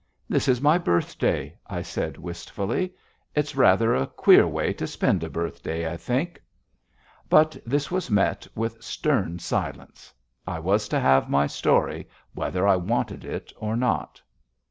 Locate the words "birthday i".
0.79-1.83, 5.29-5.95